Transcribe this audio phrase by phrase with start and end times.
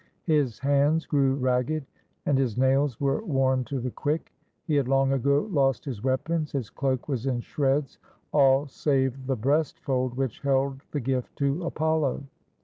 [0.23, 1.85] His hands grew ragged,
[2.25, 4.33] and his^ nails were worn to the quick.
[4.65, 7.99] He had long ago lost his weapons; his cloak was in shreds,
[8.33, 12.23] all save the breast fold which held the gift to Apollo.